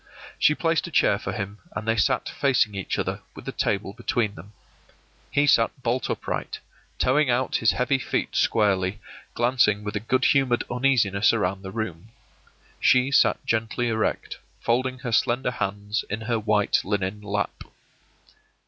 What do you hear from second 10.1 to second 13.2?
humored uneasiness around the room. She